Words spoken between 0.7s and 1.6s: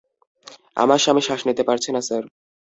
আমার স্বামী শ্বাস